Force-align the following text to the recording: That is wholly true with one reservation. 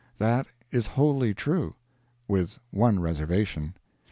That 0.17 0.47
is 0.71 0.87
wholly 0.97 1.31
true 1.35 1.75
with 2.27 2.57
one 2.71 2.99
reservation. 3.01 3.75